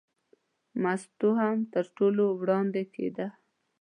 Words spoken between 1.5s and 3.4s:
تر ټولو وړاندې کېده.